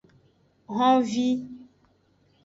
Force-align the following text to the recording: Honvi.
Honvi. 0.75 1.29